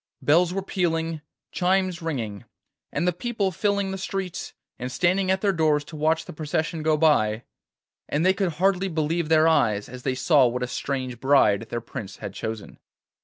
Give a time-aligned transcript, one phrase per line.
[0.19, 1.21] Bells were pealing,
[1.51, 2.45] chimes ringing,
[2.91, 6.81] and the people filling the streets and standing at their doors to watch the procession
[6.81, 7.43] go by,
[8.09, 11.81] and they could hardly believe their eyes as they saw what a strange bride their
[11.81, 12.79] Prince had chosen.